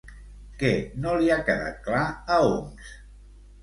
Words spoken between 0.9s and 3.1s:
no li ha quedat clar a Homs?